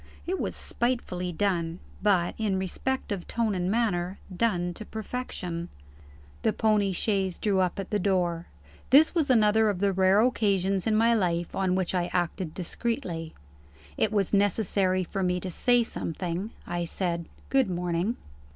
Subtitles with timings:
[0.25, 5.69] It was spitefully done but, in respect of tone and manner, done to perfection.
[6.41, 8.47] The pony chaise drew up at the door.
[8.89, 13.35] This was another of the rare occasions in my life on which I acted discreetly.
[13.95, 16.49] It was necessary for me to say something.
[16.65, 18.17] I said, "Good morning."